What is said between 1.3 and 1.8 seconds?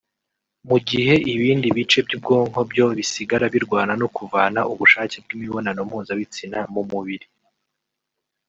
ibindi